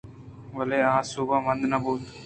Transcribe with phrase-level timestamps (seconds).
[0.55, 2.03] بلے آسوب مند نہ بُوت